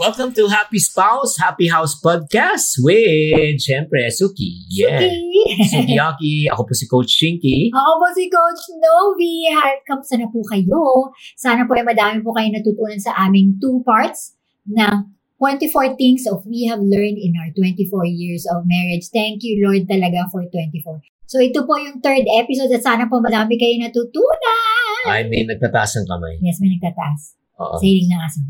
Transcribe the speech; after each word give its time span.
Welcome 0.00 0.32
to 0.40 0.48
Happy 0.48 0.80
Spouse, 0.80 1.36
Happy 1.36 1.68
House 1.68 1.92
Podcast 2.00 2.80
with, 2.80 3.60
syempre, 3.60 4.08
Suki. 4.08 4.64
Yeah. 4.72 5.12
Suki 5.68 5.92
Yaki. 5.92 6.48
Ako 6.48 6.64
po 6.64 6.72
si 6.72 6.88
Coach 6.88 7.20
Chinky. 7.20 7.68
Ako 7.68 8.00
po 8.00 8.08
si 8.16 8.32
Coach 8.32 8.80
Novi. 8.80 9.52
Kamusta 9.84 10.16
na 10.16 10.24
po 10.32 10.40
kayo? 10.48 11.12
Sana 11.36 11.68
po 11.68 11.76
ay 11.76 11.84
madami 11.84 12.24
po 12.24 12.32
kayo 12.32 12.48
natutunan 12.48 12.96
sa 12.96 13.12
aming 13.28 13.60
two 13.60 13.84
parts 13.84 14.40
ng 14.72 15.04
24 15.36 16.00
things 16.00 16.24
of 16.24 16.48
we 16.48 16.64
have 16.64 16.80
learned 16.80 17.20
in 17.20 17.36
our 17.36 17.52
24 17.52 17.84
years 18.08 18.48
of 18.48 18.64
marriage. 18.64 19.12
Thank 19.12 19.44
you, 19.44 19.60
Lord, 19.60 19.84
talaga 19.84 20.32
for 20.32 20.48
24. 20.48 20.96
So 21.28 21.44
ito 21.44 21.68
po 21.68 21.76
yung 21.76 22.00
third 22.00 22.24
episode 22.40 22.72
at 22.72 22.80
sana 22.80 23.04
po 23.04 23.20
madami 23.20 23.60
kayo 23.60 23.76
natutunan. 23.76 25.04
Ay, 25.12 25.28
may 25.28 25.44
nagtataas 25.44 26.00
ng 26.00 26.08
kamay. 26.08 26.40
Yes, 26.40 26.56
may 26.56 26.72
nagtataas. 26.80 27.36
Oo. 27.60 27.76
Sa 27.76 27.84
hiling 27.84 28.08
ng 28.08 28.22
aso. 28.24 28.40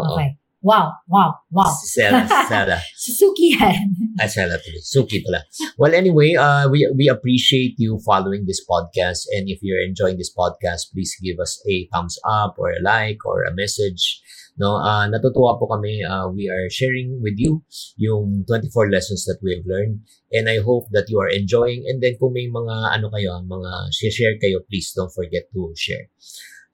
Oo. 0.00 0.16
Okay. 0.16 0.40
Wow, 0.64 0.96
wow, 1.12 1.36
wow. 1.52 1.68
Si 1.68 1.92
Sarah, 1.92 2.24
si 2.24 2.40
Sarah. 2.48 2.80
Suzuki 2.96 3.52
yan. 3.52 4.16
Ay, 4.16 4.32
Sarah 4.32 4.56
tuloy. 4.56 4.80
Suki 4.80 5.20
pala. 5.20 5.44
Well, 5.76 5.92
anyway, 5.92 6.40
uh, 6.40 6.72
we 6.72 6.88
we 6.96 7.04
appreciate 7.12 7.76
you 7.76 8.00
following 8.00 8.48
this 8.48 8.64
podcast. 8.64 9.28
And 9.36 9.44
if 9.52 9.60
you're 9.60 9.84
enjoying 9.84 10.16
this 10.16 10.32
podcast, 10.32 10.88
please 10.96 11.12
give 11.20 11.36
us 11.36 11.60
a 11.68 11.84
thumbs 11.92 12.16
up 12.24 12.56
or 12.56 12.72
a 12.72 12.80
like 12.80 13.20
or 13.28 13.44
a 13.44 13.52
message. 13.52 14.24
No, 14.56 14.80
uh, 14.80 15.04
natutuwa 15.04 15.60
po 15.60 15.68
kami. 15.68 16.00
Uh, 16.00 16.32
we 16.32 16.48
are 16.48 16.72
sharing 16.72 17.20
with 17.20 17.36
you 17.36 17.60
yung 18.00 18.48
24 18.48 18.88
lessons 18.88 19.28
that 19.28 19.44
we 19.44 19.52
have 19.52 19.68
learned. 19.68 20.00
And 20.32 20.48
I 20.48 20.64
hope 20.64 20.88
that 20.96 21.12
you 21.12 21.20
are 21.20 21.28
enjoying. 21.28 21.84
And 21.84 22.00
then 22.00 22.16
kung 22.16 22.32
may 22.32 22.48
mga 22.48 22.96
ano 22.96 23.12
kayo, 23.12 23.36
mga 23.44 23.92
share 23.92 24.40
kayo, 24.40 24.64
please 24.64 24.96
don't 24.96 25.12
forget 25.12 25.44
to 25.52 25.76
share. 25.76 26.08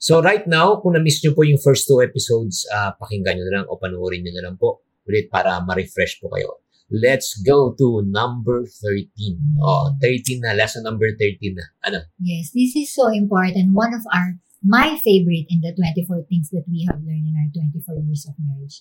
So 0.00 0.24
right 0.24 0.48
now, 0.48 0.80
kung 0.80 0.96
na-miss 0.96 1.20
nyo 1.20 1.36
po 1.36 1.44
yung 1.44 1.60
first 1.60 1.84
two 1.84 2.00
episodes, 2.00 2.64
uh, 2.72 2.96
pakinggan 2.96 3.36
nyo 3.36 3.44
na 3.44 3.54
lang 3.60 3.66
o 3.68 3.76
panoorin 3.76 4.24
nyo 4.24 4.32
na 4.32 4.44
lang 4.48 4.56
po 4.56 4.80
ulit 5.04 5.28
para 5.28 5.60
ma-refresh 5.60 6.24
po 6.24 6.32
kayo. 6.32 6.64
Let's 6.88 7.36
go 7.44 7.76
to 7.76 8.00
number 8.08 8.64
13. 8.64 9.60
Oh, 9.60 9.92
13 10.00 10.40
na. 10.40 10.56
Lesson 10.56 10.88
number 10.88 11.12
13 11.12 11.52
na. 11.52 11.68
Ano? 11.84 12.00
Yes, 12.16 12.48
this 12.56 12.72
is 12.74 12.88
so 12.88 13.12
important. 13.12 13.76
One 13.76 13.92
of 13.92 14.00
our, 14.08 14.40
my 14.64 14.96
favorite 15.04 15.52
in 15.52 15.60
the 15.60 15.76
24 15.76 16.24
things 16.32 16.48
that 16.56 16.64
we 16.64 16.88
have 16.88 16.98
learned 17.04 17.28
in 17.28 17.36
our 17.36 17.52
24 17.52 18.00
years 18.00 18.24
of 18.24 18.40
marriage. 18.40 18.80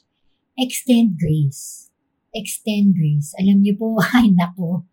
Extend 0.56 1.20
grace. 1.20 1.92
Extend 2.32 2.96
grace. 2.96 3.36
Alam 3.36 3.60
niyo 3.60 3.76
po, 3.76 4.00
ay 4.16 4.32
nako. 4.32 4.88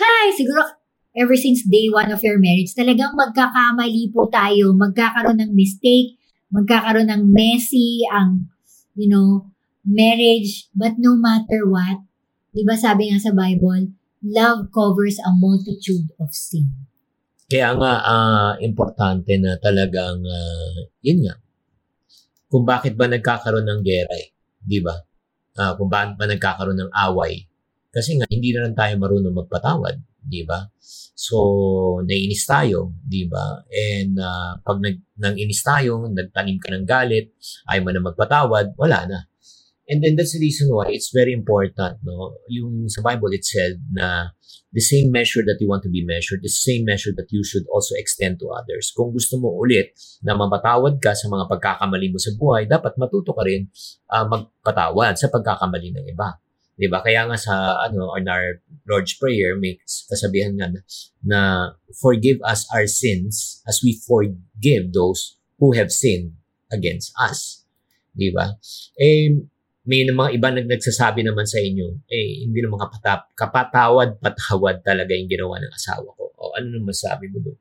Hi, 0.00 0.32
siguro 0.32 0.77
ever 1.18 1.34
since 1.34 1.66
day 1.66 1.90
one 1.90 2.14
of 2.14 2.22
your 2.22 2.38
marriage, 2.38 2.70
talagang 2.78 3.18
magkakamali 3.18 4.14
po 4.14 4.30
tayo, 4.30 4.70
magkakaroon 4.78 5.42
ng 5.42 5.52
mistake, 5.52 6.14
magkakaroon 6.54 7.10
ng 7.10 7.22
messy 7.26 8.06
ang, 8.06 8.46
you 8.94 9.10
know, 9.10 9.50
marriage. 9.82 10.70
But 10.70 10.96
no 11.02 11.18
matter 11.18 11.66
what, 11.66 12.06
di 12.54 12.62
ba 12.62 12.78
sabi 12.78 13.10
nga 13.10 13.18
sa 13.18 13.34
Bible, 13.34 13.90
love 14.22 14.70
covers 14.70 15.18
a 15.18 15.34
multitude 15.34 16.14
of 16.22 16.30
sin. 16.30 16.86
Kaya 17.48 17.74
nga, 17.74 17.92
ah, 18.04 18.52
importante 18.62 19.34
na 19.42 19.58
talagang, 19.58 20.22
ah, 20.22 20.78
yun 21.02 21.26
nga, 21.26 21.34
kung 22.48 22.62
bakit 22.64 22.94
ba 22.94 23.10
nagkakaroon 23.10 23.66
ng 23.66 23.80
gera 23.82 24.14
eh, 24.14 24.30
di 24.62 24.78
ba? 24.78 24.94
Ah, 25.58 25.74
kung 25.74 25.90
bakit 25.90 26.14
ba 26.14 26.30
nagkakaroon 26.30 26.78
ng 26.78 26.92
away. 27.10 27.48
Kasi 27.88 28.20
nga, 28.20 28.28
hindi 28.28 28.52
na 28.52 28.68
lang 28.68 28.76
tayo 28.76 28.94
marunong 29.00 29.32
magpatawad, 29.32 29.96
di 30.28 30.44
ba? 30.44 30.68
So, 31.18 31.36
naiinis 32.06 32.46
tayo, 32.46 32.94
di 33.02 33.26
ba? 33.26 33.64
And 33.72 34.14
ah, 34.22 34.60
pag 34.62 34.78
nag, 34.78 35.02
nang 35.18 35.34
inis 35.34 35.66
tayo, 35.66 36.06
nagtanim 36.06 36.62
ka 36.62 36.70
ng 36.70 36.86
galit, 36.86 37.34
ayaw 37.66 37.82
mo 37.82 37.90
na 37.90 38.06
magpatawad, 38.06 38.78
wala 38.78 38.98
na. 39.08 39.18
And 39.88 40.04
then 40.04 40.20
that's 40.20 40.36
the 40.36 40.44
reason 40.44 40.68
why 40.68 40.92
it's 40.92 41.08
very 41.10 41.32
important, 41.32 42.04
no? 42.04 42.36
Yung 42.52 42.92
sa 42.92 43.00
Bible 43.00 43.32
it 43.32 43.42
said 43.42 43.80
na 43.88 44.36
the 44.68 44.84
same 44.84 45.08
measure 45.08 45.40
that 45.48 45.56
you 45.64 45.68
want 45.68 45.80
to 45.82 45.88
be 45.88 46.04
measured, 46.04 46.44
the 46.44 46.52
same 46.52 46.84
measure 46.84 47.16
that 47.16 47.32
you 47.32 47.40
should 47.40 47.64
also 47.72 47.96
extend 47.96 48.36
to 48.44 48.52
others. 48.52 48.92
Kung 48.92 49.16
gusto 49.16 49.40
mo 49.40 49.48
ulit 49.56 49.96
na 50.20 50.36
mapatawad 50.36 51.00
ka 51.00 51.16
sa 51.16 51.32
mga 51.32 51.48
pagkakamali 51.48 52.12
mo 52.12 52.20
sa 52.20 52.36
buhay, 52.36 52.68
dapat 52.68 53.00
matuto 53.00 53.32
ka 53.32 53.42
rin 53.48 53.64
ah, 54.12 54.28
magpatawad 54.28 55.16
sa 55.16 55.32
pagkakamali 55.32 55.88
ng 55.96 56.06
iba. 56.12 56.36
'Di 56.78 56.86
ba? 56.86 57.02
Kaya 57.02 57.26
nga 57.26 57.34
sa 57.34 57.82
ano 57.82 58.14
on 58.14 58.24
our 58.30 58.62
Lord's 58.86 59.18
Prayer 59.18 59.58
may 59.58 59.82
kasabihan 59.82 60.54
nga 60.54 60.70
na, 60.70 60.80
na 61.26 61.40
forgive 61.98 62.38
us 62.46 62.64
our 62.70 62.86
sins 62.86 63.60
as 63.66 63.82
we 63.82 63.98
forgive 63.98 64.94
those 64.94 65.36
who 65.58 65.74
have 65.74 65.90
sinned 65.90 66.38
against 66.70 67.10
us. 67.18 67.66
'Di 68.14 68.30
ba? 68.30 68.54
Eh 68.94 69.34
may 69.88 70.04
mga 70.04 70.30
iba 70.36 70.48
nag 70.52 70.68
nagsasabi 70.68 71.24
naman 71.24 71.48
sa 71.48 71.58
inyo, 71.64 72.04
eh, 72.12 72.44
hindi 72.44 72.60
naman 72.60 72.76
kapatap, 72.76 73.32
kapatawad, 73.32 74.20
patawad 74.20 74.84
talaga 74.84 75.16
yung 75.16 75.32
ginawa 75.32 75.56
ng 75.64 75.72
asawa 75.72 76.12
ko. 76.12 76.28
O 76.36 76.52
ano 76.52 76.76
naman 76.76 76.92
sabi 76.92 77.32
mo 77.32 77.40
doon? 77.40 77.56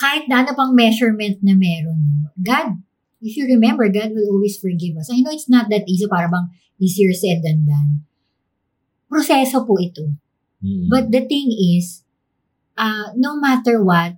kahit 0.00 0.24
na 0.32 0.42
ano 0.42 0.56
pang 0.56 0.72
measurement 0.72 1.36
na 1.44 1.52
meron? 1.52 2.32
God, 2.40 2.80
if 3.20 3.36
you 3.36 3.44
remember, 3.44 3.84
God 3.92 4.16
will 4.16 4.32
always 4.32 4.56
forgive 4.56 4.96
us. 4.96 5.12
I 5.12 5.20
know 5.20 5.30
it's 5.30 5.52
not 5.52 5.68
that 5.68 5.84
easy, 5.84 6.08
para 6.08 6.26
bang 6.32 6.48
easier 6.80 7.12
said 7.12 7.44
than 7.44 7.68
done. 7.68 8.08
Proseso 9.10 9.66
po 9.66 9.74
ito. 9.82 10.14
Mm. 10.62 10.86
But 10.86 11.10
the 11.10 11.26
thing 11.26 11.50
is, 11.50 12.06
uh, 12.78 13.10
no 13.18 13.34
matter 13.34 13.82
what, 13.82 14.14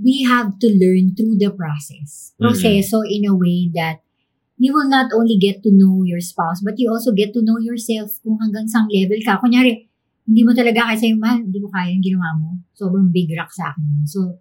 we 0.00 0.24
have 0.24 0.56
to 0.58 0.72
learn 0.72 1.12
through 1.12 1.36
the 1.36 1.52
process. 1.52 2.32
Proseso 2.40 3.04
in 3.04 3.28
a 3.28 3.36
way 3.36 3.68
that 3.76 4.00
you 4.56 4.72
will 4.72 4.88
not 4.88 5.12
only 5.12 5.36
get 5.36 5.60
to 5.62 5.70
know 5.70 6.00
your 6.02 6.24
spouse, 6.24 6.64
but 6.64 6.80
you 6.80 6.88
also 6.88 7.12
get 7.12 7.36
to 7.36 7.44
know 7.44 7.60
yourself 7.60 8.16
kung 8.24 8.40
hanggang 8.40 8.64
sang 8.64 8.88
level 8.88 9.20
ka. 9.20 9.36
Kunyari, 9.36 9.84
hindi 10.24 10.42
mo 10.46 10.54
talaga 10.54 10.94
sa'yo, 10.94 11.18
mahal, 11.18 11.42
hindi 11.42 11.58
ko 11.58 11.68
kaya 11.68 11.92
yung 11.92 12.04
ginawa 12.04 12.30
mo. 12.38 12.62
Sobrang 12.72 13.10
big 13.10 13.28
rock 13.34 13.50
sa 13.50 13.74
akin. 13.74 14.06
So, 14.06 14.38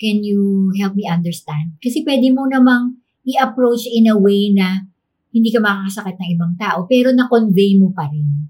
can 0.00 0.24
you 0.24 0.72
help 0.80 0.96
me 0.96 1.04
understand? 1.04 1.76
Kasi 1.84 2.00
pwede 2.02 2.32
mo 2.32 2.48
namang 2.48 2.96
i-approach 3.28 3.84
in 3.92 4.08
a 4.08 4.16
way 4.16 4.50
na 4.56 4.88
hindi 5.28 5.52
ka 5.52 5.60
makakasakit 5.60 6.16
ng 6.16 6.30
ibang 6.38 6.54
tao, 6.56 6.88
pero 6.88 7.12
na-convey 7.12 7.76
mo 7.76 7.92
pa 7.92 8.08
rin. 8.08 8.48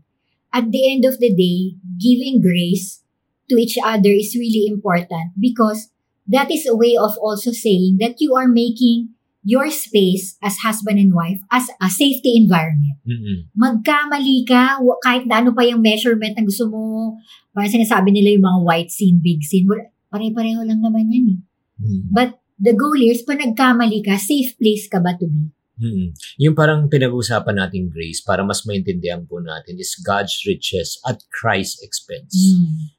At 0.53 0.73
the 0.73 0.83
end 0.91 1.05
of 1.05 1.21
the 1.21 1.31
day, 1.33 1.77
giving 2.01 2.41
grace 2.41 3.05
to 3.49 3.57
each 3.57 3.77
other 3.81 4.13
is 4.13 4.37
really 4.37 4.69
important 4.69 5.37
because 5.39 5.93
that 6.29 6.51
is 6.51 6.69
a 6.69 6.77
way 6.77 6.97
of 6.97 7.17
also 7.21 7.53
saying 7.53 7.97
that 8.01 8.21
you 8.21 8.37
are 8.37 8.49
making 8.49 9.17
your 9.45 9.71
space 9.71 10.37
as 10.45 10.61
husband 10.61 10.99
and 10.99 11.15
wife 11.15 11.41
as 11.49 11.71
a 11.81 11.89
safety 11.89 12.37
environment 12.37 12.99
Mm-mm. 13.09 13.49
magkamali 13.57 14.45
ka, 14.45 14.77
kahit 15.01 15.25
na 15.25 15.41
ano 15.41 15.57
pa 15.57 15.65
yung 15.65 15.81
measurement 15.81 16.37
na 16.37 16.45
gusto 16.45 16.69
mo, 16.69 17.17
parang 17.57 17.73
sinasabi 17.73 18.13
nila 18.13 18.37
yung 18.37 18.45
mga 18.45 18.61
white 18.61 18.93
sin, 18.93 19.17
big 19.25 19.41
wala, 19.65 19.89
pare-pareho 20.13 20.61
lang 20.69 20.85
naman 20.85 21.09
yan 21.09 21.27
eh. 21.33 21.41
Mm. 21.81 22.13
But 22.13 22.37
the 22.61 22.77
goal 22.77 23.01
is, 23.01 23.25
pag 23.25 23.41
nagkamali 23.41 24.05
ka, 24.05 24.21
safe 24.21 24.53
place 24.61 24.93
ka 24.93 25.01
ba 25.01 25.17
to 25.17 25.25
be? 25.25 25.49
Mm. 25.79 26.11
Yung 26.43 26.55
parang 26.59 26.91
pinag-uusapan 26.91 27.55
nating 27.55 27.87
grace 27.87 28.19
para 28.19 28.43
mas 28.43 28.67
maintindihan 28.67 29.23
po 29.23 29.39
natin 29.39 29.79
is 29.79 29.95
God's 30.03 30.35
riches 30.43 30.99
at 31.07 31.23
Christ's 31.31 31.81
expense. 31.87 32.35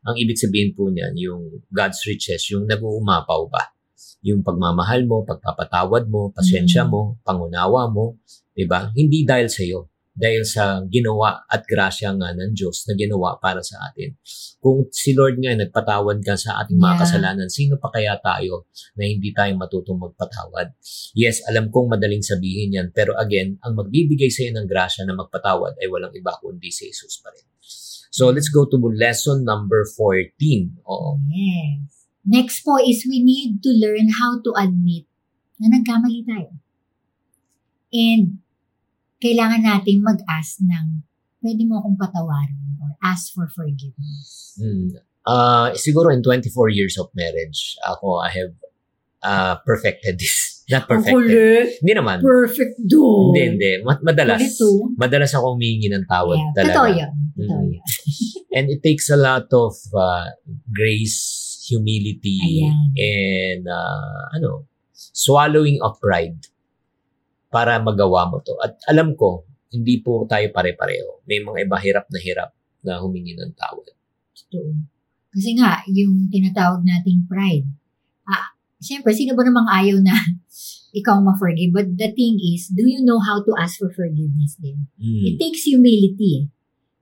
Ang 0.07 0.15
ibig 0.15 0.39
sabihin 0.39 0.71
po 0.71 0.87
niyan, 0.87 1.13
yung 1.19 1.59
God's 1.75 1.99
riches, 2.07 2.47
yung 2.47 2.71
nag-uumapaw 2.71 3.51
ba? 3.51 3.75
Yung 4.23 4.43
pagmamahal 4.47 5.03
mo, 5.03 5.27
pagpapatawad 5.27 6.07
mo, 6.07 6.31
pasensya 6.31 6.87
Mm. 6.87 6.91
mo, 6.91 7.01
pangunawa 7.23 7.91
mo, 7.91 8.19
'di 8.55 8.63
ba? 8.67 8.91
Hindi 8.95 9.27
dahil 9.27 9.51
sa 9.51 9.63
iyo, 9.63 9.88
dahil 10.19 10.43
sa 10.43 10.83
ginawa 10.91 11.47
at 11.47 11.63
grasya 11.63 12.11
nga 12.19 12.35
ng 12.35 12.51
Diyos 12.51 12.83
na 12.91 12.93
ginawa 12.99 13.39
para 13.39 13.63
sa 13.63 13.79
atin. 13.87 14.19
Kung 14.59 14.91
si 14.91 15.15
Lord 15.15 15.39
nga 15.39 15.55
nagpatawad 15.55 16.19
ka 16.19 16.35
sa 16.35 16.59
ating 16.59 16.75
mga 16.75 16.99
Yeah. 16.99 17.01
kasalanan, 17.07 17.47
sino 17.47 17.79
pa 17.79 17.87
kaya 17.87 18.19
tayo 18.19 18.67
na 18.99 19.07
hindi 19.07 19.31
tayo 19.31 19.55
matutong 19.55 19.95
magpatawad? 19.95 20.75
Yes, 21.15 21.39
alam 21.47 21.71
kong 21.71 21.95
madaling 21.95 22.19
sabihin 22.19 22.75
yan, 22.75 22.91
pero 22.91 23.15
again, 23.15 23.55
ang 23.63 23.79
magbibigay 23.79 24.27
sa 24.27 24.43
iyo 24.43 24.59
ng 24.59 24.67
grasya 24.67 25.07
na 25.07 25.15
magpatawad 25.15 25.79
ay 25.79 25.87
walang 25.87 26.11
iba 26.11 26.35
kundi 26.43 26.67
si 26.67 26.91
Jesus 26.91 27.23
pa 27.23 27.31
rin. 27.31 27.47
So 28.11 28.33
let's 28.35 28.51
go 28.51 28.67
to 28.67 28.75
lesson 28.75 29.47
number 29.47 29.87
14. 29.95 30.83
Oo. 30.83 31.21
Yes. 31.31 32.09
Next 32.27 32.67
po 32.67 32.75
is 32.81 33.07
we 33.07 33.23
need 33.23 33.63
to 33.63 33.71
learn 33.71 34.11
how 34.19 34.43
to 34.43 34.51
admit 34.59 35.07
na 35.61 35.71
nagkamali 35.71 36.27
tayo. 36.27 36.51
And 37.95 38.43
kailangan 39.19 39.61
nating 39.61 39.99
mag-ask 40.01 40.59
ng 40.63 41.03
pwede 41.39 41.63
mo 41.67 41.79
akong 41.79 41.95
patawarin 41.95 42.75
or 42.79 42.95
ask 43.03 43.31
for 43.31 43.47
forgiveness. 43.51 44.55
Mm. 44.59 44.95
Uh, 45.23 45.71
siguro 45.75 46.11
in 46.11 46.23
24 46.23 46.71
years 46.71 46.95
of 46.97 47.11
marriage, 47.13 47.75
ako, 47.85 48.19
I 48.19 48.29
have 48.31 48.53
uh, 49.23 49.55
perfected 49.63 50.19
this. 50.19 50.35
Not 50.71 50.85
perfected. 50.85 51.81
Hindi 51.81 51.93
naman. 51.97 52.21
Perfect 52.21 52.77
do. 52.85 53.33
Hindi, 53.33 53.41
hindi. 53.57 53.71
Ma- 53.81 53.97
madalas. 54.05 54.37
Ito. 54.37 54.93
Madalas 54.95 55.33
ako 55.33 55.57
humingi 55.57 55.89
ng 55.89 56.05
tawad 56.05 56.37
Yeah, 56.37 56.53
talaga. 56.53 56.69
totoo 56.69 56.89
yun. 56.93 57.11
Totoo 57.35 57.59
Mm. 57.65 57.69
yun. 57.73 57.83
And 58.55 58.65
it 58.69 58.81
takes 58.81 59.09
a 59.09 59.17
lot 59.17 59.49
of 59.49 59.73
uh, 59.93 60.29
grace, 60.69 61.17
humility, 61.69 62.37
Ayan. 62.65 62.77
and 62.97 63.63
uh, 63.69 64.23
ano, 64.33 64.65
swallowing 64.93 65.77
of 65.81 65.97
pride 66.01 66.37
para 67.49 67.81
magawa 67.81 68.29
mo 68.29 68.39
to. 68.39 68.53
At 68.61 68.77
alam 68.85 69.13
ko, 69.13 69.43
hindi 69.69 70.01
po 70.01 70.25
tayo 70.25 70.49
pare-pareho. 70.49 71.25
May 71.25 71.41
mga 71.41 71.65
iba 71.65 71.77
hirap 71.77 72.05
na 72.09 72.19
hirap 72.21 72.49
na 72.81 73.01
humingi 73.01 73.33
ng 73.35 73.53
tawad. 73.53 73.89
Totoo. 74.33 74.71
Kasi 75.29 75.53
nga, 75.53 75.85
yung 75.85 76.29
tinatawag 76.29 76.81
nating 76.81 77.25
pride. 77.29 77.67
Ah, 78.25 78.53
Siyempre, 78.79 79.11
sino 79.11 79.35
ba 79.35 79.43
namang 79.43 79.67
ayaw 79.67 79.99
na 79.99 80.15
ikaw 80.99 81.19
ma-forgive? 81.19 81.75
But 81.75 81.99
the 81.99 82.15
thing 82.15 82.39
is, 82.39 82.71
do 82.71 82.87
you 82.87 83.03
know 83.03 83.19
how 83.19 83.43
to 83.43 83.51
ask 83.59 83.75
for 83.75 83.91
forgiveness 83.91 84.55
din? 84.55 84.87
It 84.95 85.35
Mm. 85.35 85.37
takes 85.37 85.67
humility. 85.67 86.31
eh. 86.39 86.45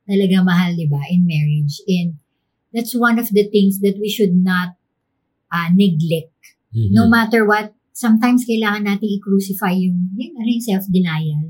Talaga 0.10 0.42
mahal, 0.42 0.74
di 0.74 0.90
ba, 0.90 0.98
in 1.14 1.30
marriage. 1.30 1.78
And 1.86 2.18
that's 2.74 2.98
one 2.98 3.22
of 3.22 3.30
the 3.30 3.46
things 3.46 3.78
that 3.86 4.02
we 4.02 4.10
should 4.10 4.34
not 4.34 4.74
uh, 5.54 5.70
neglect. 5.70 6.34
Mhm. 6.74 6.98
No 6.98 7.06
matter 7.06 7.46
what, 7.46 7.77
sometimes 7.98 8.46
kailangan 8.46 8.86
natin 8.86 9.10
i-crucify 9.18 9.74
yung, 9.74 10.14
yung, 10.14 10.38
ano, 10.38 10.46
yung 10.46 10.62
self-denial 10.62 11.50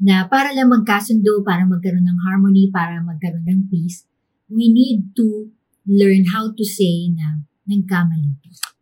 na 0.00 0.24
para 0.24 0.56
lang 0.56 0.72
magkasundo, 0.72 1.44
para 1.44 1.68
magkaroon 1.68 2.08
ng 2.08 2.20
harmony, 2.24 2.72
para 2.72 3.04
magkaroon 3.04 3.44
ng 3.44 3.68
peace, 3.68 4.08
we 4.48 4.72
need 4.72 5.12
to 5.12 5.52
learn 5.84 6.24
how 6.32 6.48
to 6.48 6.64
say 6.64 7.12
na 7.12 7.44
nagkamali. 7.68 8.32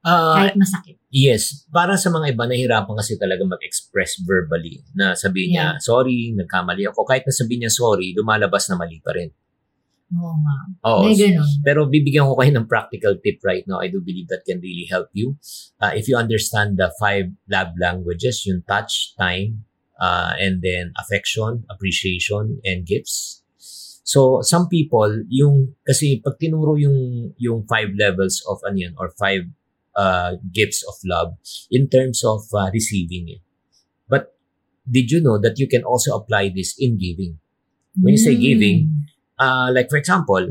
Ah, 0.00 0.40
Kahit 0.40 0.56
masakit. 0.56 0.96
yes. 1.12 1.68
Para 1.68 2.00
sa 2.00 2.08
mga 2.08 2.32
iba, 2.32 2.48
nahirapan 2.48 2.96
kasi 2.96 3.20
talaga 3.20 3.44
mag-express 3.44 4.24
verbally 4.24 4.80
na 4.96 5.12
sabihin 5.12 5.60
niya, 5.60 5.66
sorry, 5.76 6.32
nagkamali 6.32 6.88
ako. 6.88 7.04
Kahit 7.04 7.28
na 7.28 7.34
sabihin 7.36 7.68
niya 7.68 7.72
sorry, 7.74 8.16
lumalabas 8.16 8.72
na 8.72 8.80
mali 8.80 8.96
pa 9.04 9.12
rin. 9.12 9.28
Oo 10.10 10.34
nga. 10.42 10.56
Oo. 10.90 11.02
May 11.06 11.14
ganun. 11.14 11.46
Pero 11.62 11.86
bibigyan 11.86 12.26
ko 12.26 12.34
kayo 12.34 12.50
ng 12.50 12.66
practical 12.66 13.14
tip 13.22 13.38
right 13.46 13.62
now. 13.70 13.78
I 13.78 13.86
do 13.86 14.02
believe 14.02 14.26
that 14.28 14.42
can 14.42 14.58
really 14.58 14.90
help 14.90 15.06
you. 15.14 15.38
Uh, 15.78 15.94
if 15.94 16.10
you 16.10 16.18
understand 16.18 16.82
the 16.82 16.90
five 16.98 17.30
love 17.46 17.70
languages, 17.78 18.42
yung 18.42 18.66
touch, 18.66 19.14
time, 19.14 19.62
uh, 20.02 20.34
and 20.34 20.66
then 20.66 20.90
affection, 20.98 21.62
appreciation, 21.70 22.58
and 22.66 22.82
gifts. 22.82 23.42
So, 24.02 24.42
some 24.42 24.66
people, 24.66 25.22
yung, 25.30 25.78
kasi 25.86 26.18
pag 26.18 26.34
tinuro 26.42 26.74
yung, 26.74 27.30
yung 27.38 27.62
five 27.70 27.94
levels 27.94 28.42
of 28.50 28.58
ano 28.66 28.74
yun, 28.82 28.94
or 28.98 29.14
five 29.14 29.46
uh, 29.94 30.34
gifts 30.50 30.82
of 30.82 30.98
love 31.06 31.38
in 31.70 31.86
terms 31.86 32.26
of 32.26 32.42
uh, 32.50 32.66
receiving 32.74 33.30
it. 33.30 33.42
But 34.10 34.34
did 34.90 35.14
you 35.14 35.22
know 35.22 35.38
that 35.38 35.62
you 35.62 35.70
can 35.70 35.86
also 35.86 36.18
apply 36.18 36.50
this 36.50 36.74
in 36.74 36.98
giving? 36.98 37.38
When 37.94 38.14
you 38.14 38.22
say 38.22 38.34
giving, 38.34 39.06
uh, 39.40 39.72
like 39.72 39.88
for 39.88 39.96
example, 39.96 40.44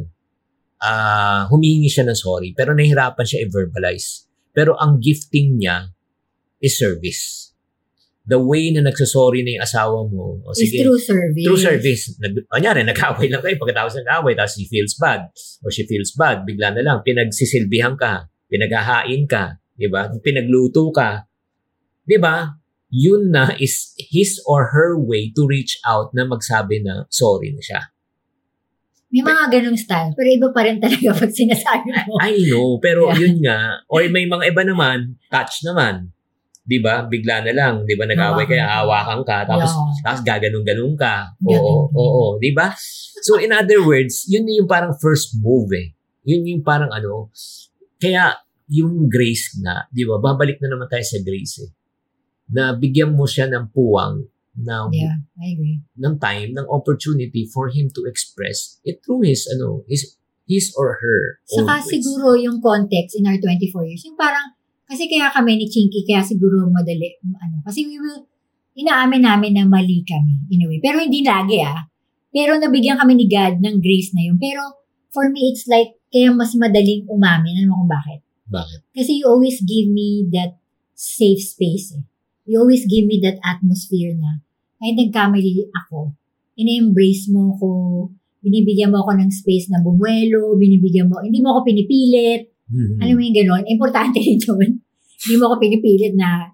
uh, 0.82 1.46
humihingi 1.48 1.88
siya 1.88 2.10
ng 2.10 2.18
sorry, 2.18 2.58
pero 2.58 2.74
nahihirapan 2.74 3.26
siya 3.26 3.46
i-verbalize. 3.46 4.26
Pero 4.50 4.74
ang 4.82 4.98
gifting 4.98 5.62
niya 5.62 5.94
is 6.58 6.76
service. 6.76 7.54
The 8.30 8.38
way 8.38 8.70
na 8.70 8.86
nagsasorry 8.86 9.42
na 9.42 9.58
yung 9.58 9.66
asawa 9.66 10.06
mo, 10.06 10.38
o 10.46 10.54
is 10.54 10.70
sige, 10.70 10.86
through 10.86 11.02
service. 11.02 11.46
Through 11.46 11.62
service. 11.62 12.04
Nag, 12.22 12.34
kanyari, 12.46 12.86
nag-away 12.86 13.26
lang 13.26 13.42
kayo. 13.42 13.58
Pagkatapos 13.58 14.06
nag-away, 14.06 14.34
tapos 14.38 14.54
he 14.60 14.70
feels 14.70 14.94
bad. 15.02 15.34
Or 15.66 15.74
she 15.74 15.90
feels 15.90 16.14
bad. 16.14 16.46
Bigla 16.46 16.78
na 16.78 16.86
lang, 16.86 17.02
pinagsisilbihan 17.02 17.98
ka. 17.98 18.30
Pinaghahain 18.46 19.26
ka. 19.26 19.58
Di 19.74 19.90
ba? 19.90 20.14
Pinagluto 20.22 20.94
ka. 20.94 21.26
Di 22.06 22.22
ba? 22.22 22.54
Yun 22.90 23.34
na 23.34 23.54
is 23.58 23.98
his 23.98 24.42
or 24.46 24.74
her 24.74 24.98
way 24.98 25.30
to 25.34 25.46
reach 25.46 25.78
out 25.86 26.14
na 26.14 26.26
magsabi 26.26 26.82
na 26.82 27.06
sorry 27.10 27.54
na 27.54 27.62
siya. 27.62 27.82
May 29.10 29.26
mga 29.26 29.44
ganung 29.50 29.74
style, 29.74 30.14
pero 30.14 30.30
iba 30.30 30.54
pa 30.54 30.62
rin 30.62 30.78
talaga 30.78 31.10
pag 31.22 31.34
sinasabi 31.34 31.90
mo. 32.06 32.14
I 32.22 32.46
know, 32.46 32.78
pero 32.78 33.10
Yeah. 33.10 33.18
yun 33.20 33.36
nga. 33.42 33.82
Or 33.90 34.06
may 34.06 34.30
mga 34.30 34.54
iba 34.54 34.62
naman, 34.62 35.18
touch 35.28 35.66
naman. 35.66 36.14
Di 36.62 36.78
ba? 36.78 37.02
Bigla 37.02 37.42
na 37.42 37.50
lang. 37.50 37.82
Di 37.84 37.98
ba? 37.98 38.06
Nag-away 38.06 38.46
kaya 38.46 38.70
ka. 38.70 38.74
hawakan 38.86 39.20
ka. 39.26 39.38
Tapos 39.50 39.72
Yeah. 39.74 40.02
Tapos 40.06 40.22
gaganong-ganong 40.22 40.94
ka. 40.94 41.16
Oo, 41.42 41.90
Ganon. 41.90 41.98
oo, 41.98 42.24
di 42.38 42.54
ba? 42.54 42.70
So 43.26 43.42
in 43.42 43.50
other 43.50 43.82
words, 43.82 44.30
yun 44.30 44.46
yung 44.46 44.70
parang 44.70 44.94
first 44.94 45.34
move 45.42 45.74
eh. 45.74 45.98
Yun 46.30 46.46
yung 46.46 46.62
parang 46.62 46.94
ano. 46.94 47.34
Kaya 47.98 48.38
yung 48.70 49.10
grace 49.10 49.58
na, 49.58 49.90
di 49.90 50.06
ba? 50.06 50.22
Babalik 50.22 50.62
na 50.62 50.70
naman 50.70 50.86
tayo 50.86 51.02
sa 51.02 51.18
grace 51.20 51.66
eh. 51.66 51.72
Na 52.54 52.78
bigyan 52.78 53.18
mo 53.18 53.26
siya 53.26 53.50
ng 53.50 53.74
puwang 53.74 54.22
na 54.60 54.92
Yeah, 54.92 55.16
I 55.40 55.56
agree. 55.56 55.80
ng 55.96 56.16
time, 56.20 56.52
ng 56.56 56.68
opportunity 56.68 57.48
for 57.48 57.72
him 57.72 57.88
to 57.96 58.04
express 58.06 58.80
it 58.84 59.00
through 59.02 59.24
his 59.24 59.48
ano, 59.48 59.88
his 59.88 60.20
his 60.50 60.74
or 60.76 60.98
her 61.00 61.40
Saka 61.46 61.86
ways. 61.86 61.90
siguro 61.94 62.34
yung 62.36 62.58
context 62.60 63.16
in 63.16 63.30
our 63.30 63.38
24 63.38 63.86
years, 63.86 64.04
yung 64.04 64.18
parang, 64.18 64.58
kasi 64.90 65.06
kaya 65.06 65.30
kami 65.30 65.62
ni 65.62 65.70
Chinky, 65.70 66.02
kaya 66.04 66.26
siguro 66.26 66.66
madali, 66.68 67.14
ano, 67.22 67.62
kasi 67.62 67.86
we 67.86 68.02
will, 68.02 68.26
inaamin 68.74 69.22
namin 69.22 69.54
na 69.54 69.64
mali 69.70 70.02
kami, 70.02 70.42
in 70.50 70.64
a 70.64 70.68
way. 70.68 70.82
Pero 70.82 70.98
hindi 70.98 71.22
lagi 71.22 71.62
ah. 71.62 71.86
Pero 72.34 72.58
nabigyan 72.58 72.98
kami 72.98 73.14
ni 73.18 73.26
God 73.30 73.62
ng 73.62 73.78
grace 73.78 74.14
na 74.18 74.26
yun. 74.26 74.38
Pero 74.42 74.62
for 75.14 75.30
me, 75.30 75.54
it's 75.54 75.66
like, 75.70 75.94
kaya 76.10 76.34
mas 76.34 76.58
madaling 76.58 77.06
umamin. 77.06 77.62
Alam 77.62 77.70
mo 77.70 77.86
kung 77.86 77.92
bakit? 77.94 78.20
Bakit? 78.50 78.80
Kasi 78.98 79.22
you 79.22 79.26
always 79.30 79.62
give 79.62 79.86
me 79.90 80.26
that 80.34 80.58
safe 80.98 81.42
space 81.42 81.94
eh. 81.94 82.06
You 82.50 82.58
always 82.66 82.90
give 82.90 83.06
me 83.06 83.22
that 83.22 83.38
atmosphere 83.46 84.18
na 84.18 84.42
kahit 84.80 84.96
nagkamali 84.96 85.68
ako, 85.76 86.16
ina-embrace 86.56 87.28
mo 87.30 87.56
ko, 87.56 87.70
binibigyan 88.40 88.92
mo 88.92 89.04
ako 89.04 89.20
ng 89.20 89.32
space 89.32 89.68
na 89.68 89.84
bumuelo, 89.84 90.56
binibigyan 90.56 91.12
mo, 91.12 91.20
hindi 91.20 91.44
mo 91.44 91.54
ako 91.54 91.68
pinipilit, 91.68 92.48
Mhm. 92.70 93.02
alam 93.02 93.14
mo 93.18 93.22
yung 93.22 93.38
gano'n, 93.38 93.64
importante 93.68 94.18
rin 94.22 94.40
yun. 94.48 94.80
hindi 95.20 95.36
mo 95.36 95.52
ako 95.52 95.56
pinipilit 95.60 96.14
na 96.16 96.48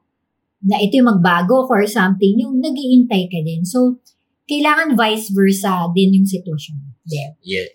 na 0.66 0.82
ito 0.82 0.98
yung 0.98 1.14
magbago 1.14 1.70
or 1.70 1.86
something, 1.86 2.42
yung 2.42 2.58
nag-iintay 2.58 3.30
ka 3.30 3.38
din. 3.46 3.62
So, 3.62 4.02
kailangan 4.50 4.98
vice 4.98 5.30
versa 5.30 5.86
din 5.94 6.18
yung 6.18 6.26
sitwasyon. 6.26 6.78
There. 7.06 7.38
Yeah. 7.46 7.70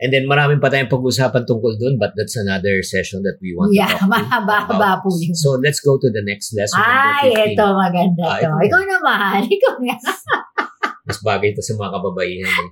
And 0.00 0.08
then 0.08 0.24
maraming 0.24 0.58
pa 0.58 0.72
tayong 0.72 0.88
pag-usapan 0.88 1.44
tungkol 1.44 1.76
dun, 1.76 2.00
but 2.00 2.16
that's 2.16 2.32
another 2.34 2.80
session 2.80 3.20
that 3.20 3.36
we 3.38 3.52
want 3.52 3.70
Yeah, 3.70 3.92
to 3.92 4.00
talk 4.00 4.00
to 4.00 4.08
mahaba-haba 4.16 5.04
po 5.04 5.12
yun. 5.12 5.36
So 5.36 5.60
let's 5.60 5.78
go 5.78 6.00
to 6.00 6.08
the 6.08 6.24
next 6.24 6.56
lesson. 6.56 6.80
Ay, 6.80 7.28
number 7.28 7.44
15. 7.44 7.52
ito 7.52 7.66
maganda 7.68 8.22
Ah, 8.24 8.32
to. 8.32 8.48
ito. 8.48 8.56
Ikaw 8.64 8.82
naman. 8.88 9.38
Ikaw 9.60 9.74
nga. 9.84 9.96
Mas 11.08 11.18
bagay 11.20 11.52
ito 11.52 11.60
sa 11.60 11.76
mga 11.76 11.90
kababaihan. 11.92 12.48
Eh. 12.48 12.68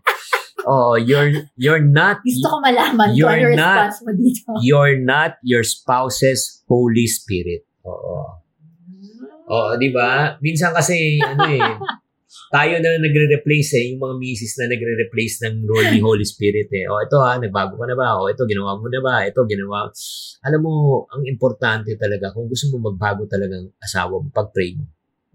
Oh, 0.64 0.96
you're 0.96 1.48
you're 1.54 1.80
not 1.80 2.20
Gusto 2.20 2.48
ko 2.48 2.56
malaman 2.60 3.12
You're 3.12 3.30
ano 3.30 3.56
not- 3.56 3.88
response 3.88 3.98
mo 4.02 4.10
dito. 4.12 4.48
you're 4.60 4.96
not 4.96 5.36
your 5.40 5.64
spouse's 5.64 6.60
Holy 6.64 7.04
Spirit. 7.06 7.64
Oo. 7.84 8.40
Oo, 9.48 9.70
di 9.76 9.88
ba? 9.88 10.36
Minsan 10.40 10.72
kasi 10.72 11.16
ano 11.18 11.44
eh 11.44 11.60
tayo 12.52 12.80
na 12.80 13.00
nagre-replace 13.00 13.70
eh, 13.80 13.84
yung 13.92 14.00
mga 14.04 14.14
misis 14.20 14.56
na 14.60 14.68
nagre-replace 14.68 15.36
ng 15.48 15.54
role 15.64 15.88
ni 15.92 16.00
Holy 16.00 16.24
Spirit 16.24 16.68
eh. 16.72 16.84
O 16.88 17.00
ito 17.00 17.16
ha, 17.20 17.40
nagbago 17.40 17.76
ka 17.76 17.86
na 17.88 17.96
ba? 17.96 18.20
O 18.20 18.28
ito, 18.28 18.44
ginawa 18.44 18.76
mo 18.76 18.86
na 18.88 19.00
ba? 19.00 19.24
Ito, 19.24 19.44
ginawa. 19.48 19.88
Alam 20.44 20.60
mo, 20.60 20.72
ang 21.08 21.24
importante 21.24 21.96
talaga, 21.96 22.32
kung 22.36 22.48
gusto 22.48 22.68
mo 22.72 22.92
magbago 22.92 23.24
talagang 23.28 23.72
asawa 23.80 24.20
mo, 24.20 24.28
pag-pray 24.32 24.76
mo. 24.76 24.84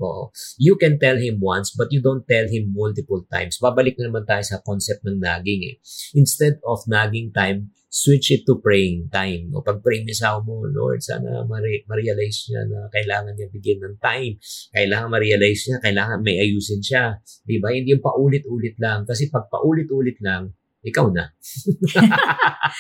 Oo. 0.01 0.33
You 0.57 0.75
can 0.75 0.97
tell 0.97 1.15
him 1.15 1.38
once, 1.38 1.71
but 1.77 1.93
you 1.93 2.01
don't 2.01 2.25
tell 2.25 2.50
him 2.50 2.73
multiple 2.73 3.21
times. 3.29 3.62
Babalik 3.62 3.95
na 4.01 4.09
naman 4.09 4.25
tayo 4.25 4.41
sa 4.41 4.59
concept 4.65 5.05
ng 5.05 5.21
nagging 5.21 5.62
eh. 5.69 5.75
Instead 6.17 6.57
of 6.65 6.81
nagging 6.89 7.29
time, 7.29 7.69
switch 7.93 8.33
it 8.33 8.41
to 8.41 8.57
praying 8.57 9.05
time. 9.13 9.53
O 9.53 9.62
pag 9.62 9.77
pray 9.85 10.01
mo 10.01 10.09
sa 10.09 10.41
mo, 10.41 10.65
Lord, 10.65 10.97
sana 10.97 11.45
ma-re- 11.45 11.85
ma-realize 11.85 12.50
niya 12.50 12.65
na 12.65 12.89
kailangan 12.89 13.38
niya 13.38 13.53
bigyan 13.53 13.85
ng 13.85 13.95
time. 14.01 14.33
Kailangan 14.73 15.13
ma-realize 15.13 15.62
niya, 15.69 15.77
kailangan 15.77 16.17
may 16.25 16.41
ayusin 16.41 16.81
siya. 16.81 17.21
Di 17.45 17.62
ba? 17.62 17.69
Hindi 17.69 17.93
yung 17.93 18.01
paulit-ulit 18.01 18.81
lang. 18.81 19.05
Kasi 19.05 19.29
pag 19.29 19.45
paulit-ulit 19.45 20.17
lang, 20.25 20.50
ikaw 20.81 21.13
na. 21.13 21.29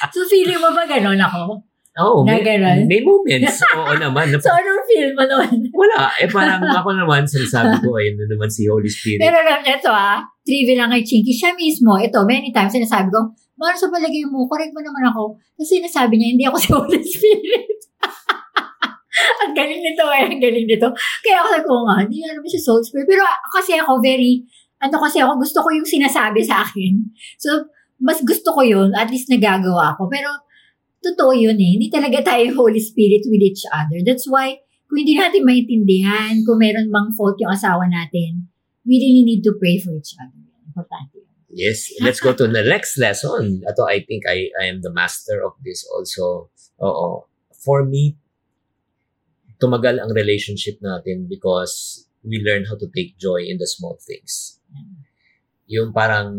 So, 0.09 0.25
feeling 0.25 0.57
mo 0.57 0.73
ba 0.73 0.83
ganon 0.83 1.21
ako? 1.21 1.61
Oo, 1.93 2.25
Na 2.25 2.33
may, 2.33 2.41
ganun? 2.41 2.89
may 2.89 3.05
moments. 3.05 3.61
Oo 3.77 3.93
naman. 3.93 4.33
Na, 4.33 4.41
So, 4.41 4.49
anong 4.49 4.81
feel 4.89 5.13
mo 5.13 5.23
noon? 5.29 5.69
wala. 5.69 6.09
Eh 6.17 6.25
parang 6.25 6.65
ako 6.65 6.89
naman, 6.97 7.21
sinasabi 7.21 7.77
ko, 7.85 7.93
ayun 7.93 8.17
na 8.17 8.25
naman 8.33 8.49
si 8.49 8.65
Holy 8.65 8.89
Spirit. 8.89 9.21
Pero 9.21 9.37
niya 9.45 9.77
ito 9.77 9.93
ah, 9.93 10.17
trivia 10.41 10.73
lang 10.81 10.89
kay 10.89 11.05
Chinky. 11.05 11.29
Siya 11.29 11.53
mismo, 11.53 11.93
ito, 12.01 12.17
many 12.25 12.49
times 12.49 12.73
sinasabi 12.73 13.13
ko, 13.13 13.29
Mano 13.53 13.75
sa 13.77 13.89
palagay 13.89 14.25
mo, 14.25 14.49
correct 14.49 14.73
mo 14.73 14.81
naman 14.81 15.05
ako. 15.13 15.37
Kasi 15.57 15.77
sinasabi 15.77 16.17
niya, 16.17 16.33
hindi 16.33 16.45
ako 16.49 16.57
si 16.57 16.69
Holy 16.73 17.01
Spirit. 17.01 17.79
Ang 19.45 19.53
galing 19.53 19.81
nito, 19.85 20.05
eh, 20.09 20.25
ang 20.25 20.41
galing 20.41 20.65
nito. 20.65 20.89
Kaya 21.21 21.45
ako 21.45 21.47
sabi 21.53 21.65
ko 21.69 21.73
nga, 21.85 21.97
hindi 22.01 22.17
nga 22.17 22.33
naman 22.33 22.49
siya 22.49 22.63
soul 22.65 22.81
spirit. 22.81 23.05
Pero 23.05 23.21
kasi 23.53 23.77
ako 23.77 24.01
very, 24.01 24.41
ano 24.81 24.97
kasi 24.97 25.21
ako, 25.21 25.37
gusto 25.37 25.59
ko 25.61 25.69
yung 25.69 25.85
sinasabi 25.85 26.41
sa 26.41 26.65
akin. 26.65 26.97
So, 27.37 27.69
mas 28.01 28.19
gusto 28.25 28.49
ko 28.51 28.65
yun, 28.65 28.89
at 28.97 29.13
least 29.13 29.29
nagagawa 29.29 29.93
ko. 30.01 30.09
Pero, 30.09 30.33
totoo 31.03 31.35
yun 31.35 31.59
eh. 31.59 31.77
Hindi 31.77 31.87
talaga 31.93 32.33
tayo 32.33 32.57
Holy 32.57 32.81
Spirit 32.81 33.29
with 33.29 33.43
each 33.43 33.63
other. 33.69 34.01
That's 34.01 34.25
why, 34.25 34.57
kung 34.89 34.97
hindi 35.03 35.13
natin 35.13 35.45
maintindihan, 35.45 36.33
kung 36.41 36.57
meron 36.57 36.89
mang 36.89 37.13
fault 37.13 37.37
yung 37.37 37.53
asawa 37.53 37.85
natin, 37.85 38.49
we 38.83 38.97
really 38.97 39.21
need 39.21 39.45
to 39.45 39.53
pray 39.61 39.77
for 39.77 39.93
each 39.93 40.17
other. 40.17 40.41
Importante. 40.65 41.12
Yes, 41.53 41.93
let's 42.01 42.17
go 42.17 42.33
to 42.33 42.49
the 42.49 42.65
next 42.65 42.97
lesson. 42.97 43.61
Ato, 43.69 43.85
I 43.85 44.01
think 44.01 44.25
I, 44.25 44.49
I 44.57 44.73
am 44.73 44.81
the 44.81 44.89
master 44.89 45.45
of 45.45 45.53
this 45.61 45.85
also. 45.85 46.49
Oo. 46.81 47.29
For 47.61 47.85
me, 47.85 48.17
tumagal 49.61 50.01
ang 50.01 50.11
relationship 50.11 50.81
natin 50.81 51.29
because 51.29 52.03
we 52.25 52.41
learn 52.41 52.65
how 52.65 52.75
to 52.75 52.89
take 52.89 53.15
joy 53.21 53.45
in 53.45 53.61
the 53.61 53.69
small 53.69 54.01
things. 54.01 54.57
Yung 55.69 55.93
parang, 55.93 56.33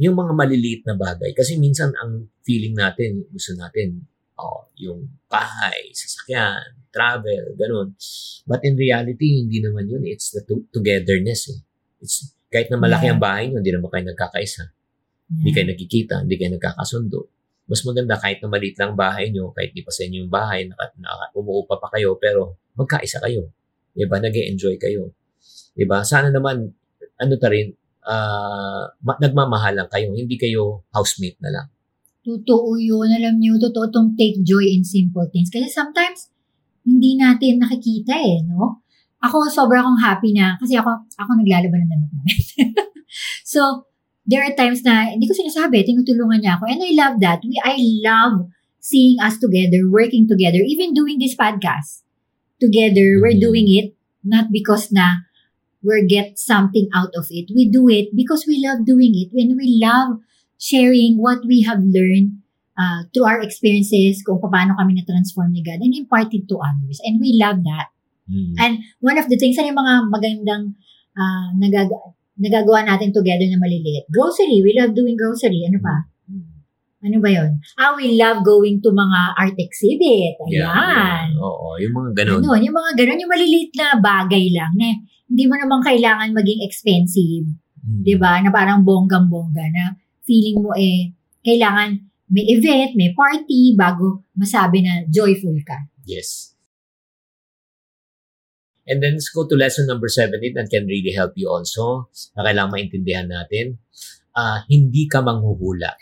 yung 0.00 0.16
mga 0.16 0.32
maliliit 0.32 0.82
na 0.88 0.96
bagay. 0.96 1.36
Kasi 1.36 1.60
minsan 1.60 1.92
ang 2.00 2.32
feeling 2.40 2.72
natin, 2.72 3.28
gusto 3.28 3.52
natin, 3.52 4.08
oh, 4.40 4.66
yung 4.80 5.12
bahay, 5.28 5.92
sasakyan, 5.92 6.82
travel, 6.88 7.52
ganun. 7.54 7.94
But 8.48 8.64
in 8.64 8.80
reality, 8.80 9.44
hindi 9.44 9.60
naman 9.60 9.92
yun. 9.92 10.08
It's 10.08 10.32
the 10.32 10.42
to- 10.48 10.66
togetherness. 10.72 11.52
Eh. 11.52 11.60
It's 12.00 12.32
kahit 12.52 12.68
na 12.68 12.76
malaki 12.76 13.08
Yeah. 13.08 13.16
ang 13.16 13.22
bahay 13.24 13.44
nyo, 13.48 13.58
hindi 13.64 13.72
naman 13.72 13.88
kayo 13.88 14.04
nagkakaisa. 14.12 14.62
Hindi 15.32 15.50
kayo 15.56 15.66
nagkikita, 15.72 16.14
hindi 16.28 16.36
kayo 16.36 16.50
nagkakasundo. 16.60 17.20
Mas 17.64 17.80
maganda 17.88 18.20
kahit 18.20 18.44
na 18.44 18.52
maliit 18.52 18.76
lang 18.76 18.92
ang 18.92 18.98
bahay 19.00 19.32
nyo, 19.32 19.48
kahit 19.56 19.72
di 19.72 19.80
pa 19.80 19.88
sa 19.88 20.04
inyo 20.04 20.28
yung 20.28 20.32
bahay, 20.32 20.68
naka, 20.68 20.92
naka, 21.00 21.32
umuupa 21.32 21.80
pa 21.80 21.88
kayo, 21.96 22.20
pero 22.20 22.60
magkaisa 22.76 23.24
kayo. 23.24 23.48
Diba? 23.96 24.20
nag 24.20 24.36
enjoy 24.36 24.76
kayo. 24.76 25.16
Diba? 25.72 26.04
Sana 26.04 26.28
naman, 26.28 26.68
ano 27.16 27.34
ta 27.40 27.48
rin, 27.48 27.72
ah, 28.04 28.92
ma- 29.00 29.16
nagmamahalan 29.16 29.88
kayo. 29.88 30.12
Hindi 30.12 30.36
kayo 30.36 30.84
housemate 30.92 31.40
na 31.40 31.48
lang. 31.48 31.66
Totoo 32.22 32.76
yun. 32.76 33.08
Alam 33.08 33.40
niyo, 33.40 33.56
totoo 33.56 33.88
tong 33.88 34.12
take 34.14 34.44
joy 34.44 34.68
in 34.68 34.84
simple 34.84 35.26
things. 35.32 35.48
Kasi 35.48 35.72
sometimes, 35.72 36.28
hindi 36.84 37.16
natin 37.16 37.62
nakikita 37.62 38.14
eh, 38.20 38.42
no? 38.44 38.81
Ako, 39.22 39.46
sobrang 39.46 39.86
akong 39.86 40.02
happy 40.02 40.30
na, 40.34 40.58
kasi 40.58 40.74
ako, 40.74 41.06
ako 41.14 41.30
naglalaban 41.38 41.86
ng 41.86 41.90
damit 41.94 42.10
namin. 42.10 42.38
so, 43.46 43.86
there 44.26 44.42
are 44.42 44.54
times 44.58 44.82
na, 44.82 45.14
hindi 45.14 45.30
ko 45.30 45.34
sinasabi, 45.34 45.86
tinutulungan 45.86 46.42
niya 46.42 46.58
ako. 46.58 46.66
And 46.66 46.82
I 46.82 46.90
love 46.98 47.22
that. 47.22 47.38
We, 47.46 47.54
I 47.62 47.78
love 48.02 48.50
seeing 48.82 49.22
us 49.22 49.38
together, 49.38 49.86
working 49.86 50.26
together, 50.26 50.58
even 50.66 50.90
doing 50.90 51.22
this 51.22 51.38
podcast 51.38 52.02
together. 52.58 53.22
We're 53.22 53.38
Mhm. 53.38 53.46
doing 53.46 53.66
it, 53.70 53.94
not 54.26 54.50
because 54.50 54.90
na 54.90 55.22
we 55.86 56.02
get 56.06 56.38
something 56.38 56.90
out 56.94 57.14
of 57.14 57.30
it. 57.30 57.50
We 57.54 57.70
do 57.70 57.86
it 57.90 58.10
because 58.14 58.42
we 58.46 58.58
love 58.58 58.82
doing 58.86 59.14
it. 59.14 59.30
When 59.30 59.54
we 59.54 59.78
love 59.78 60.18
sharing 60.58 61.18
what 61.18 61.42
we 61.46 61.62
have 61.62 61.82
learned 61.82 62.42
uh, 62.74 63.06
through 63.14 63.26
our 63.26 63.38
experiences, 63.42 64.22
kung 64.26 64.40
paano 64.42 64.74
kami 64.74 64.96
na-transform 64.98 65.52
ni 65.52 65.62
God, 65.62 65.78
and 65.84 65.92
impart 65.94 66.32
it 66.32 66.48
to 66.48 66.58
others. 66.58 66.98
And 67.04 67.20
we 67.20 67.36
love 67.36 67.62
that. 67.68 67.91
Hmm. 68.28 68.54
And 68.58 68.72
one 69.02 69.18
of 69.18 69.26
the 69.26 69.38
things, 69.38 69.58
ano 69.58 69.72
yung 69.72 69.80
mga 69.80 69.94
magandang 70.08 70.64
uh, 71.14 71.48
nagag- 71.58 72.14
nagagawa 72.38 72.86
natin 72.86 73.12
together 73.12 73.46
na 73.46 73.60
maliliit? 73.60 74.08
Grocery. 74.08 74.62
We 74.62 74.74
love 74.78 74.94
doing 74.96 75.18
grocery. 75.18 75.66
Ano 75.68 75.78
pa? 75.82 76.12
Ano 77.02 77.18
ba 77.18 77.34
yon? 77.34 77.58
Ah, 77.74 77.98
we 77.98 78.14
love 78.14 78.46
going 78.46 78.78
to 78.78 78.94
mga 78.94 79.34
art 79.34 79.58
exhibit. 79.58 80.38
Ayan. 80.38 80.54
Yeah, 80.54 81.34
yeah. 81.34 81.42
Oo, 81.42 81.74
yung 81.82 81.94
mga 81.98 82.10
ganun. 82.22 82.38
Ano, 82.46 82.54
yung 82.54 82.76
mga 82.78 82.90
ganun, 82.94 83.18
yung 83.18 83.32
maliliit 83.34 83.74
na 83.74 83.98
bagay 83.98 84.54
lang 84.54 84.70
na 84.78 84.94
hindi 85.26 85.44
mo 85.50 85.58
naman 85.58 85.82
kailangan 85.82 86.30
maging 86.30 86.62
expensive. 86.62 87.50
Hmm. 87.82 88.06
'di 88.06 88.14
ba? 88.22 88.38
Na 88.38 88.54
parang 88.54 88.86
bonggang-bongga 88.86 89.66
na 89.74 89.98
feeling 90.22 90.62
mo 90.62 90.70
eh 90.78 91.10
kailangan 91.42 91.98
may 92.30 92.46
event, 92.54 92.94
may 92.94 93.10
party 93.12 93.74
bago 93.74 94.22
masabi 94.38 94.86
na 94.86 95.02
joyful 95.10 95.58
ka. 95.66 95.90
Yes. 96.06 96.51
And 98.82 98.98
then 98.98 99.14
let's 99.14 99.30
go 99.30 99.46
to 99.46 99.54
lesson 99.54 99.86
number 99.86 100.10
17 100.10 100.58
that 100.58 100.66
can 100.66 100.90
really 100.90 101.14
help 101.14 101.38
you 101.38 101.46
also 101.46 102.10
na 102.34 102.42
kailangan 102.42 102.74
maintindihan 102.74 103.30
natin. 103.30 103.78
Ah, 104.34 104.66
hindi 104.66 105.06
ka 105.06 105.22
manghuhula. 105.22 105.94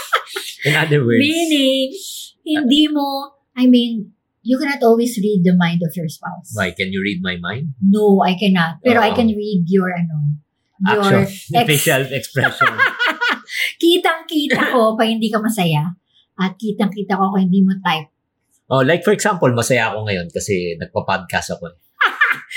In 0.66 0.74
other 0.74 1.06
words, 1.06 1.22
Meaning, 1.22 1.94
hindi 2.42 2.90
mo, 2.90 3.30
I 3.54 3.70
mean, 3.70 4.10
you 4.42 4.58
cannot 4.58 4.82
always 4.82 5.14
read 5.22 5.46
the 5.46 5.54
mind 5.54 5.82
of 5.86 5.94
your 5.94 6.10
spouse. 6.10 6.50
why, 6.54 6.74
can 6.74 6.90
you 6.90 6.98
read 7.02 7.22
my 7.22 7.38
mind? 7.38 7.74
No, 7.78 8.22
I 8.26 8.34
cannot. 8.34 8.82
Pero 8.82 8.98
I 8.98 9.14
Oo. 9.14 9.18
can 9.18 9.30
read 9.30 9.62
your, 9.70 9.90
ano, 9.94 10.42
your 10.82 11.02
Action, 11.02 11.22
ex- 11.54 11.66
facial 11.70 12.02
expression. 12.10 12.72
kitang-kita 13.82 14.74
ko 14.74 14.98
pa 14.98 15.06
hindi 15.06 15.30
ka 15.30 15.38
masaya. 15.38 15.94
At 16.36 16.58
kitang-kita 16.58 17.14
ko 17.16 17.30
kung 17.32 17.46
hindi 17.46 17.62
mo 17.62 17.72
type. 17.80 18.10
oh, 18.66 18.82
like 18.82 19.06
for 19.06 19.14
example, 19.14 19.46
masaya 19.54 19.94
ako 19.94 20.10
ngayon 20.10 20.26
kasi 20.34 20.74
nagpa-podcast 20.74 21.54
ako. 21.54 21.70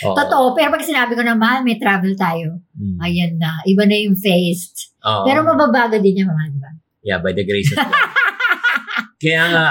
Oo. 0.07 0.15
Totoo. 0.15 0.45
Pero 0.55 0.71
pag 0.71 0.85
sinabi 0.85 1.17
ko 1.17 1.21
na, 1.25 1.35
mahal, 1.35 1.65
may 1.65 1.75
travel 1.75 2.13
tayo. 2.15 2.61
Mm. 2.77 2.97
Ayan 3.03 3.33
na. 3.35 3.59
Iba 3.67 3.83
na 3.83 3.97
yung 3.99 4.15
face. 4.15 4.95
Oo. 5.03 5.25
Pero 5.27 5.43
mababago 5.43 5.99
din 5.99 6.21
niya, 6.21 6.25
mga, 6.27 6.43
di 6.53 6.59
ba? 6.59 6.71
Yeah, 7.03 7.19
by 7.19 7.35
the 7.35 7.43
grace 7.43 7.71
of 7.75 7.79
God. 7.83 7.91
Kaya 9.23 9.43
nga, 9.51 9.65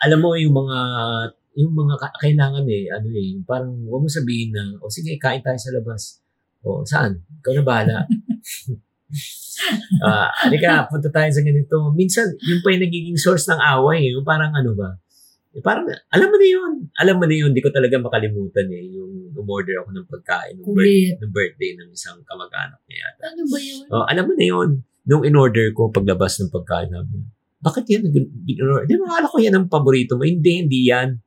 alam 0.00 0.18
mo 0.24 0.32
yung 0.32 0.56
mga 0.56 0.78
yung 1.58 1.74
mga 1.74 1.94
ka- 1.98 2.16
kailangan 2.22 2.64
eh, 2.70 2.86
ano 2.86 3.08
eh, 3.10 3.34
parang 3.42 3.74
huwag 3.82 4.06
mo 4.06 4.08
sabihin 4.08 4.54
na, 4.54 4.78
o 4.78 4.86
sige, 4.86 5.18
kain 5.18 5.42
tayo 5.42 5.58
sa 5.58 5.74
labas. 5.74 6.22
O, 6.62 6.86
saan? 6.86 7.18
Ikaw 7.42 7.52
na 7.58 7.64
bahala. 7.66 7.96
Ah, 10.06 10.30
alika, 10.46 10.86
punta 10.86 11.10
tayo 11.10 11.26
sa 11.34 11.42
ganito. 11.42 11.90
Minsan, 11.90 12.30
yung 12.46 12.62
pa 12.62 12.70
yung 12.70 12.84
nagiging 12.86 13.18
source 13.18 13.50
ng 13.50 13.58
away, 13.58 14.14
yung 14.14 14.22
parang 14.22 14.54
ano 14.54 14.70
ba, 14.78 14.94
eh, 15.58 15.62
parang, 15.62 15.90
alam 15.90 16.28
mo 16.30 16.36
na 16.38 16.46
yun. 16.46 16.72
Alam 17.02 17.14
mo 17.18 17.24
na 17.26 17.34
yun, 17.34 17.50
di 17.50 17.58
ko 17.58 17.74
talaga 17.74 17.98
makalimutan 17.98 18.70
eh, 18.70 18.94
yung 18.94 19.34
umorder 19.34 19.82
ako 19.82 19.90
ng 19.90 20.06
pagkain 20.06 20.54
ng, 20.62 20.70
birth, 20.70 21.18
ng 21.18 21.32
birthday 21.34 21.70
ng 21.74 21.88
isang 21.90 22.22
kamag-anak 22.22 22.78
niya. 22.86 23.08
Ano 23.26 23.42
ba 23.50 23.58
yun? 23.58 23.84
Oh, 23.90 24.06
alam 24.06 24.24
mo 24.30 24.32
na 24.38 24.46
yun. 24.46 24.68
Nung 25.08 25.26
in-order 25.26 25.74
ko, 25.74 25.90
paglabas 25.90 26.38
ng 26.38 26.54
pagkain 26.54 26.94
namin, 26.94 27.26
bakit 27.58 27.90
yan? 27.90 28.06
Di 28.06 28.94
ba, 29.02 29.18
akala 29.18 29.26
ko 29.26 29.42
yan 29.42 29.54
ang 29.58 29.66
paborito 29.66 30.14
mo. 30.14 30.22
Hindi, 30.22 30.62
hindi 30.62 30.86
yan. 30.86 31.18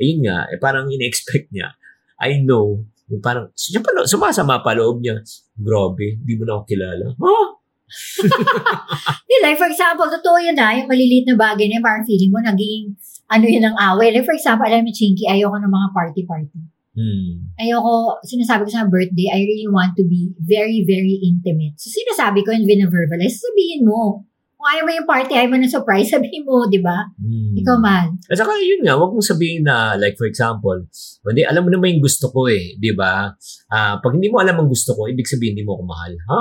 Ayun 0.00 0.18
nga, 0.24 0.48
eh, 0.48 0.56
parang 0.56 0.88
in-expect 0.88 1.52
niya. 1.52 1.76
I 2.24 2.40
know. 2.40 2.80
Yung 3.12 3.20
parang, 3.20 3.52
siya 3.52 3.84
pa, 3.84 3.92
sumasama 4.08 4.64
pa 4.64 4.72
loob 4.72 5.04
niya. 5.04 5.20
Grabe, 5.52 6.16
di 6.24 6.40
mo 6.40 6.48
na 6.48 6.56
ako 6.56 6.62
kilala. 6.64 7.06
Huh? 7.20 7.48
Like, 9.44 9.60
for 9.60 9.68
example, 9.68 10.08
totoo 10.08 10.40
yun 10.40 10.56
na, 10.56 10.72
yung 10.72 10.88
maliliit 10.88 11.28
na 11.28 11.36
bagay 11.36 11.68
na 11.68 11.84
parang 11.84 12.00
feeling 12.08 12.32
mo, 12.32 12.40
naging, 12.40 12.96
ano 13.30 13.46
yun 13.48 13.64
ang 13.64 13.76
away. 13.76 14.12
Like, 14.12 14.28
for 14.28 14.36
example, 14.36 14.66
alam 14.66 14.84
mo, 14.84 14.92
Chinky, 14.92 15.24
ayoko 15.28 15.56
ng 15.56 15.72
mga 15.72 15.88
party-party. 15.92 16.60
Hmm. 16.94 17.50
Ayoko, 17.58 18.22
sinasabi 18.22 18.66
ko 18.66 18.70
sa 18.70 18.86
birthday, 18.86 19.26
I 19.34 19.42
really 19.42 19.66
want 19.66 19.98
to 19.98 20.06
be 20.06 20.30
very, 20.38 20.86
very 20.86 21.18
intimate. 21.26 21.74
So, 21.80 21.90
sinasabi 21.90 22.46
ko 22.46 22.54
and 22.54 22.68
vina-verbalize, 22.68 23.42
sabihin 23.42 23.82
mo. 23.82 24.22
Kung 24.54 24.68
ayaw 24.70 24.82
mo 24.86 24.92
yung 24.94 25.08
party, 25.10 25.32
ayaw 25.34 25.50
mo 25.50 25.58
ng 25.58 25.74
surprise, 25.74 26.08
sabihin 26.14 26.46
mo, 26.46 26.70
di 26.70 26.78
ba? 26.78 27.10
Hmm. 27.18 27.58
Ikaw 27.58 27.76
man. 27.82 28.14
At 28.30 28.38
saka 28.38 28.54
yun 28.62 28.86
nga, 28.86 28.94
wag 28.94 29.10
mong 29.10 29.26
sabihin 29.26 29.66
na, 29.66 29.98
like 29.98 30.14
for 30.14 30.30
example, 30.30 30.78
hindi, 31.26 31.42
alam 31.42 31.66
mo 31.66 31.70
naman 31.74 31.98
yung 31.98 32.04
gusto 32.06 32.30
ko 32.30 32.46
eh, 32.46 32.78
di 32.78 32.94
ba? 32.94 33.26
Ah, 33.74 33.98
pag 33.98 34.14
hindi 34.14 34.30
mo 34.30 34.38
alam 34.38 34.54
ang 34.54 34.70
gusto 34.70 34.94
ko, 34.94 35.10
ibig 35.10 35.26
sabihin 35.26 35.58
hindi 35.58 35.66
mo 35.66 35.74
ako 35.76 35.84
mahal. 35.84 36.12
Ha? 36.14 36.40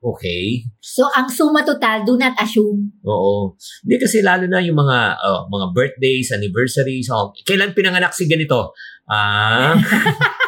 Okay. 0.00 0.64
So, 0.80 1.04
ang 1.12 1.28
suma 1.28 1.60
total, 1.60 2.08
do 2.08 2.16
not 2.16 2.32
assume. 2.40 2.88
Oo. 3.04 3.52
Hindi 3.84 3.96
kasi 4.00 4.24
lalo 4.24 4.48
na 4.48 4.64
yung 4.64 4.80
mga 4.80 5.20
oh, 5.20 5.44
mga 5.52 5.66
birthdays, 5.76 6.32
anniversaries, 6.32 7.12
oh, 7.12 7.36
kailan 7.44 7.76
pinanganak 7.76 8.16
si 8.16 8.24
ganito? 8.24 8.72
Ah, 9.04 9.76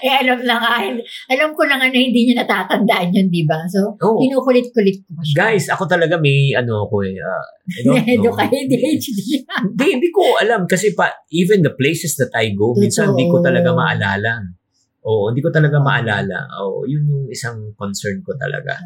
Eh, 0.00 0.12
alam 0.12 0.40
lang, 0.44 0.60
ah, 0.60 0.80
alam 1.28 1.52
ko 1.52 1.64
lang 1.68 1.80
na 1.80 1.88
hindi 1.92 2.28
niya 2.28 2.44
natatandaan 2.44 3.12
yun, 3.12 3.28
di 3.28 3.44
ba? 3.44 3.64
So, 3.68 3.96
oh. 4.00 4.16
kinukulit-kulit 4.16 4.96
ko 5.04 5.20
siya. 5.20 5.36
Guys, 5.36 5.68
ako 5.68 5.84
talaga 5.84 6.16
may 6.16 6.56
ano 6.56 6.88
ako 6.88 7.04
eh. 7.04 7.16
I 7.16 7.80
don't 7.84 8.08
Edo 8.16 8.32
know. 8.32 8.36
ka, 8.40 8.48
ADHD. 8.48 9.44
Hindi, 9.44 9.86
hindi 10.00 10.08
ko 10.12 10.40
alam 10.40 10.64
kasi 10.64 10.96
pa 10.96 11.08
even 11.32 11.60
the 11.60 11.72
places 11.76 12.16
that 12.16 12.32
I 12.32 12.52
go, 12.56 12.72
minsan 12.76 13.12
hindi 13.12 13.28
ko 13.28 13.40
Totoo. 13.40 13.48
talaga 13.52 13.70
maalala. 13.76 14.59
Oo, 15.00 15.32
hindi 15.32 15.40
ko 15.40 15.48
talaga 15.48 15.80
maalala. 15.80 16.44
Oo, 16.60 16.84
yun 16.84 17.08
yung 17.08 17.26
isang 17.32 17.72
concern 17.80 18.20
ko 18.20 18.36
talaga. 18.36 18.76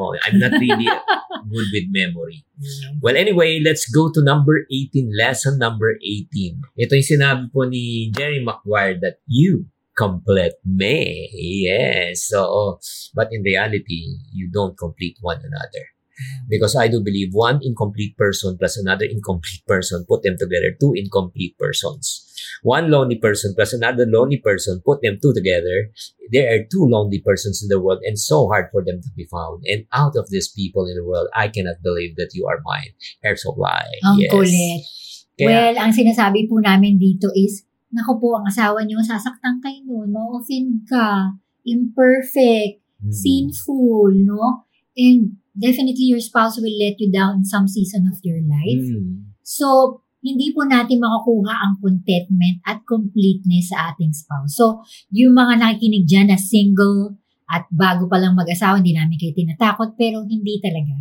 Oh, 0.00 0.16
I'm 0.24 0.40
not 0.40 0.56
really 0.56 0.88
good 1.48 1.68
with 1.74 1.88
memory. 1.92 2.48
Well, 3.04 3.20
anyway, 3.20 3.60
let's 3.60 3.84
go 3.92 4.08
to 4.08 4.24
number 4.24 4.64
18, 4.72 5.12
lesson 5.12 5.60
number 5.60 6.00
18. 6.00 6.62
Ito 6.72 6.92
yung 6.96 7.10
sinabi 7.12 7.42
po 7.52 7.68
ni 7.68 8.08
Jerry 8.16 8.40
Maguire 8.40 8.96
that 9.04 9.20
you 9.28 9.68
complete 9.92 10.56
me. 10.64 11.28
Yes. 11.34 12.30
So, 12.30 12.78
but 13.12 13.28
in 13.34 13.42
reality, 13.42 14.22
you 14.32 14.48
don't 14.48 14.78
complete 14.78 15.18
one 15.20 15.42
another. 15.44 15.84
Because 16.48 16.74
I 16.74 16.88
do 16.88 17.02
believe 17.02 17.30
one 17.30 17.60
incomplete 17.62 18.16
person 18.16 18.58
plus 18.58 18.78
another 18.78 19.06
incomplete 19.06 19.62
person, 19.66 20.06
put 20.08 20.22
them 20.22 20.34
together, 20.38 20.74
two 20.80 20.94
incomplete 20.94 21.58
persons. 21.58 22.27
One 22.62 22.90
lonely 22.90 23.16
person 23.16 23.54
plus 23.54 23.72
another 23.72 24.06
lonely 24.06 24.38
person, 24.38 24.82
put 24.84 25.02
them 25.02 25.18
two 25.20 25.32
together, 25.32 25.90
there 26.32 26.52
are 26.52 26.64
two 26.70 26.84
lonely 26.84 27.20
persons 27.20 27.62
in 27.62 27.68
the 27.68 27.80
world 27.80 28.00
and 28.04 28.18
so 28.18 28.48
hard 28.48 28.68
for 28.72 28.84
them 28.84 29.00
to 29.00 29.10
be 29.16 29.24
found. 29.30 29.64
And 29.66 29.86
out 29.92 30.16
of 30.16 30.28
these 30.30 30.48
people 30.48 30.86
in 30.86 30.96
the 30.96 31.04
world, 31.04 31.28
I 31.34 31.48
cannot 31.48 31.82
believe 31.82 32.16
that 32.16 32.34
you 32.34 32.46
are 32.46 32.60
mine. 32.64 32.92
Air 33.24 33.36
supply. 33.36 33.86
Ang 34.04 34.20
yes. 34.20 34.32
kulit. 34.32 34.80
Kaya, 35.38 35.46
well, 35.46 35.74
ang 35.86 35.92
sinasabi 35.94 36.50
po 36.50 36.58
namin 36.58 36.98
dito 36.98 37.30
is, 37.30 37.62
naku 37.94 38.18
po, 38.18 38.34
ang 38.34 38.50
asawa 38.50 38.82
niyo, 38.82 38.98
sasaktan 39.06 39.62
kayo 39.62 39.86
nun, 39.86 40.10
ma-offend 40.10 40.82
ka, 40.90 41.38
imperfect, 41.62 42.82
mm, 42.98 43.14
sinful, 43.14 44.10
no? 44.26 44.66
And 44.98 45.38
definitely 45.54 46.10
your 46.10 46.18
spouse 46.18 46.58
will 46.58 46.74
let 46.74 46.98
you 46.98 47.06
down 47.06 47.42
in 47.42 47.46
some 47.46 47.70
season 47.70 48.10
of 48.10 48.18
your 48.26 48.42
life. 48.42 48.82
mm, 48.82 49.30
So, 49.46 50.02
hindi 50.18 50.50
po 50.50 50.66
natin 50.66 50.98
makakuha 50.98 51.54
ang 51.54 51.74
contentment 51.78 52.58
at 52.66 52.82
completeness 52.82 53.70
sa 53.70 53.94
ating 53.94 54.10
spouse. 54.10 54.58
So, 54.58 54.82
yung 55.14 55.38
mga 55.38 55.62
nakikinig 55.62 56.04
dyan 56.10 56.34
na 56.34 56.38
single 56.38 57.14
at 57.48 57.64
bago 57.70 58.10
pa 58.10 58.20
lang 58.20 58.34
mag-asawa, 58.34 58.82
hindi 58.82 58.92
namin 58.92 59.16
kayo 59.16 59.32
tinatakot, 59.32 59.94
pero 59.94 60.26
hindi 60.26 60.58
talaga. 60.60 60.98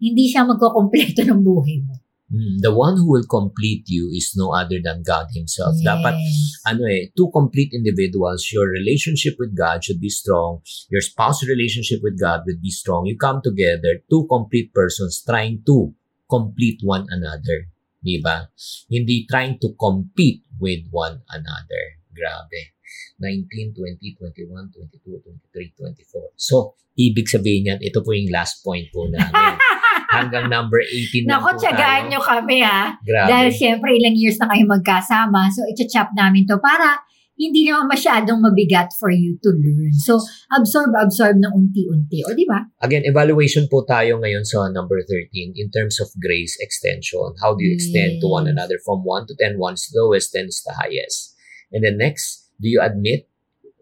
Hindi 0.00 0.24
siya 0.26 0.48
magkukompleto 0.48 1.22
ng 1.28 1.40
buhay 1.44 1.78
mo. 1.84 1.94
mm. 2.34 2.58
the 2.60 2.72
one 2.72 2.96
who 2.96 3.10
will 3.10 3.26
complete 3.28 3.84
you 3.86 4.10
is 4.10 4.34
no 4.36 4.50
other 4.52 4.78
than 4.82 5.02
God 5.06 5.30
Himself. 5.32 5.78
Dapat 5.78 6.18
Yes. 6.18 6.66
ano 6.66 6.82
eh, 6.90 7.14
two 7.14 7.30
complete 7.30 7.70
individuals, 7.70 8.50
your 8.50 8.66
relationship 8.66 9.38
with 9.38 9.54
God 9.54 9.84
should 9.84 10.02
be 10.02 10.10
strong, 10.10 10.64
your 10.90 11.02
spouse 11.02 11.46
relationship 11.46 12.02
with 12.02 12.18
God 12.18 12.42
would 12.46 12.60
be 12.60 12.74
strong. 12.74 13.06
You 13.06 13.16
come 13.16 13.40
together, 13.44 14.02
two 14.10 14.26
complete 14.26 14.74
persons 14.74 15.22
trying 15.22 15.62
to 15.70 15.94
complete 16.26 16.82
one 16.82 17.06
another. 17.10 17.70
Di 18.04 18.20
ba? 18.20 18.44
Hindi 18.92 19.24
trying 19.24 19.56
to 19.64 19.72
compete 19.80 20.44
with 20.60 20.84
one 20.92 21.24
another. 21.32 21.84
Grabe. 22.12 22.76
19, 23.16 23.72
20, 23.72 23.96
21, 24.20 24.68
22, 24.76 25.24
23, 25.24 25.72
24. 26.12 26.36
So, 26.36 26.76
ibig 27.00 27.26
sabihin 27.32 27.72
yan, 27.72 27.80
ito 27.80 28.04
po 28.04 28.12
yung 28.12 28.28
last 28.28 28.60
point 28.60 28.92
po 28.92 29.08
namin. 29.08 29.56
Hanggang 30.14 30.46
number 30.52 30.78
18 30.78 31.26
na 31.26 31.40
Naku, 31.40 31.56
po 31.56 31.64
tiyagaan 31.64 32.12
nyo 32.12 32.20
kami 32.20 32.60
ha. 32.60 32.94
Grabe. 33.00 33.28
Dahil 33.32 33.50
syempre 33.50 33.96
ilang 33.96 34.14
years 34.14 34.36
na 34.36 34.52
kayo 34.52 34.68
magkasama. 34.68 35.48
So, 35.48 35.64
iti-chop 35.64 36.12
namin 36.12 36.44
to 36.44 36.60
para 36.60 37.02
hindi 37.34 37.66
naman 37.66 37.90
masyadong 37.90 38.38
mabigat 38.38 38.94
for 38.94 39.10
you 39.10 39.34
to 39.42 39.50
learn. 39.50 39.90
So, 39.98 40.22
absorb, 40.54 40.94
absorb 40.94 41.42
ng 41.42 41.50
unti-unti. 41.50 42.22
O, 42.26 42.34
di 42.34 42.46
ba? 42.46 42.70
Again, 42.78 43.02
evaluation 43.04 43.66
po 43.66 43.82
tayo 43.82 44.22
ngayon 44.22 44.46
sa 44.46 44.70
number 44.70 45.02
13 45.02 45.58
in 45.58 45.68
terms 45.74 45.98
of 45.98 46.14
grace 46.22 46.54
extension. 46.62 47.34
How 47.42 47.58
do 47.58 47.66
you 47.66 47.74
extend 47.74 48.22
to 48.22 48.30
one 48.30 48.46
Yes. 48.46 48.54
another 48.54 48.78
from 48.86 49.02
1 49.02 49.26
to 49.30 49.34
10? 49.34 49.58
1 49.58 49.74
is 49.74 49.90
the 49.90 49.98
lowest, 49.98 50.30
10 50.30 50.46
is 50.46 50.62
the 50.62 50.78
highest. 50.78 51.34
And 51.74 51.82
then 51.82 51.98
next, 51.98 52.54
do 52.62 52.70
you 52.70 52.78
admit 52.78 53.26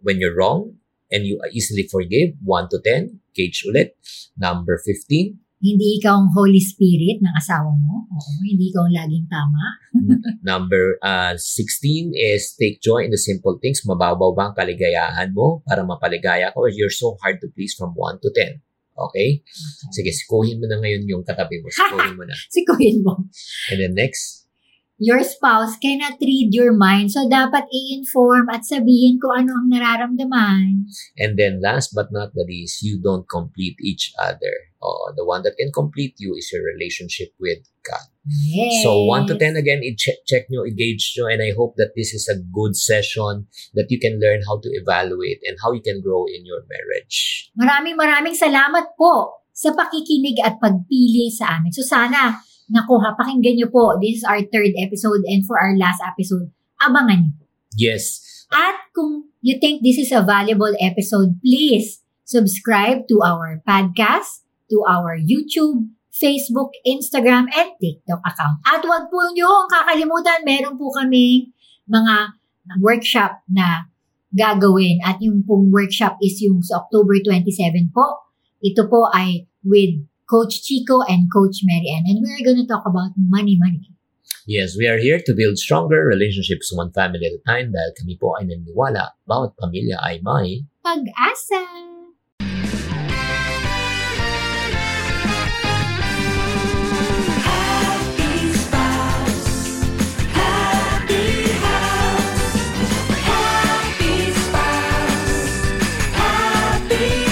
when 0.00 0.16
you're 0.16 0.34
wrong 0.34 0.80
and 1.12 1.28
you 1.28 1.36
easily 1.52 1.84
forgive? 1.84 2.40
1 2.40 2.72
to 2.72 2.80
10, 2.80 3.20
gauge 3.36 3.68
ulit. 3.68 3.92
Number 4.40 4.80
15, 4.80 5.36
Hindi 5.62 6.02
ikaw 6.02 6.18
ang 6.18 6.28
Holy 6.34 6.58
Spirit 6.58 7.22
ng 7.22 7.34
asawa 7.38 7.70
mo. 7.70 8.10
Oo, 8.10 8.32
hindi 8.42 8.74
ikaw 8.74 8.82
ang 8.82 8.94
laging 8.98 9.26
tama. 9.30 9.62
number 10.42 10.98
uh, 11.06 11.38
16 11.38 12.12
is 12.18 12.58
take 12.58 12.82
joy 12.82 13.06
in 13.06 13.14
the 13.14 13.20
simple 13.20 13.56
things. 13.62 13.86
Mababaw 13.86 14.34
ba 14.34 14.50
ang 14.50 14.54
kaligayahan 14.58 15.30
mo 15.30 15.62
para 15.62 15.86
mapaligaya 15.86 16.50
ka 16.50 16.58
or 16.58 16.66
you're 16.66 16.92
so 16.92 17.14
hard 17.22 17.38
to 17.38 17.46
please 17.54 17.78
from 17.78 17.94
1 17.94 18.18
to 18.26 18.28
10? 18.34 18.58
Okay? 18.92 19.40
Sige, 19.94 20.10
sikuhin 20.12 20.60
mo 20.60 20.68
na 20.68 20.82
ngayon 20.82 21.08
yung 21.08 21.24
katabi 21.24 21.62
mo. 21.64 21.72
Sikuhin 21.72 22.14
mo 22.18 22.24
na. 22.26 22.36
Sikuhin 22.54 22.96
mo. 23.00 23.24
And 23.72 23.78
then 23.80 23.94
next, 23.96 24.41
Your 25.00 25.24
spouse 25.24 25.76
cannot 25.80 26.20
read 26.20 26.52
your 26.52 26.70
mind. 26.70 27.10
So, 27.10 27.26
dapat 27.26 27.66
i-inform 27.72 28.52
at 28.52 28.62
sabihin 28.62 29.18
ko 29.18 29.34
ano 29.34 29.58
ang 29.58 29.68
nararamdaman. 29.72 30.86
And 31.18 31.34
then 31.34 31.58
last 31.64 31.96
but 31.96 32.12
not 32.12 32.36
the 32.36 32.44
least, 32.46 32.84
you 32.84 33.00
don't 33.02 33.26
complete 33.26 33.80
each 33.82 34.12
other. 34.20 34.72
Oh, 34.82 35.14
the 35.14 35.24
one 35.24 35.42
that 35.42 35.54
can 35.58 35.70
complete 35.70 36.18
you 36.18 36.34
is 36.34 36.50
your 36.50 36.62
relationship 36.62 37.34
with 37.38 37.62
God. 37.86 38.06
Yes. 38.26 38.82
So 38.82 39.06
1 39.06 39.26
to 39.30 39.38
10 39.38 39.58
again, 39.58 39.82
i-check 39.82 40.22
check 40.26 40.46
nyo, 40.50 40.62
i-gauge 40.66 41.14
nyo, 41.18 41.26
and 41.26 41.42
I 41.42 41.50
hope 41.54 41.74
that 41.78 41.94
this 41.98 42.14
is 42.14 42.30
a 42.30 42.38
good 42.38 42.74
session 42.78 43.50
that 43.74 43.90
you 43.90 43.98
can 43.98 44.22
learn 44.22 44.42
how 44.46 44.62
to 44.62 44.68
evaluate 44.70 45.42
and 45.46 45.58
how 45.62 45.74
you 45.74 45.82
can 45.82 46.02
grow 46.02 46.26
in 46.30 46.46
your 46.46 46.62
marriage. 46.70 47.50
Maraming 47.58 47.98
maraming 47.98 48.38
salamat 48.38 48.94
po 48.94 49.42
sa 49.50 49.74
pakikinig 49.74 50.38
at 50.42 50.62
pagpili 50.62 51.30
sa 51.30 51.58
amin. 51.58 51.74
So 51.74 51.82
sana, 51.82 52.42
naku 52.72 52.96
ha, 53.04 53.12
pakinggan 53.12 53.60
nyo 53.60 53.68
po. 53.68 54.00
This 54.00 54.20
is 54.20 54.24
our 54.24 54.40
third 54.48 54.72
episode 54.80 55.20
and 55.28 55.44
for 55.44 55.60
our 55.60 55.76
last 55.76 56.00
episode, 56.00 56.48
abangan 56.80 57.28
nyo. 57.28 57.44
Yes. 57.76 58.24
At 58.48 58.88
kung 58.96 59.28
you 59.44 59.60
think 59.60 59.84
this 59.84 60.00
is 60.00 60.10
a 60.12 60.24
valuable 60.24 60.72
episode, 60.80 61.36
please 61.44 62.00
subscribe 62.24 63.04
to 63.12 63.20
our 63.20 63.60
podcast, 63.68 64.48
to 64.72 64.80
our 64.88 65.20
YouTube, 65.20 65.92
Facebook, 66.12 66.72
Instagram, 66.84 67.48
and 67.52 67.76
TikTok 67.76 68.20
account. 68.24 68.60
At 68.64 68.84
wag 68.84 69.12
po 69.12 69.20
nyo 69.36 69.48
ang 69.48 69.68
kakalimutan, 69.68 70.44
meron 70.44 70.76
po 70.80 70.92
kami 70.92 71.52
mga 71.88 72.36
workshop 72.80 73.44
na 73.48 73.88
gagawin. 74.32 75.00
At 75.04 75.20
yung 75.20 75.44
pong 75.44 75.68
workshop 75.72 76.16
is 76.20 76.40
yung 76.40 76.64
sa 76.64 76.84
October 76.84 77.20
27 77.20 77.92
po. 77.92 78.32
Ito 78.64 78.88
po 78.88 79.08
ay 79.12 79.48
with 79.64 80.04
Coach 80.32 80.64
Chico 80.64 81.02
and 81.02 81.28
Coach 81.28 81.60
Marianne. 81.62 82.04
And 82.08 82.24
we're 82.24 82.40
gonna 82.40 82.66
talk 82.66 82.84
about 82.86 83.12
money, 83.18 83.58
money. 83.60 83.92
Yes, 84.46 84.74
we 84.78 84.88
are 84.88 84.96
here 84.96 85.20
to 85.20 85.34
build 85.36 85.58
stronger 85.58 86.06
relationships 86.08 86.72
one 86.72 86.90
family 86.90 87.28
at 87.28 87.36
a 87.36 87.42
time 87.44 87.68
dahil 87.68 87.92
kami 88.00 88.16
po 88.16 88.32
ay 88.40 88.48
naniniwala 88.48 89.12
bawat 89.28 89.52
pamilya 89.60 90.00
ay 90.00 90.24
may 90.24 90.64
Pag-asa! 90.80 91.60
Happy 106.16 107.31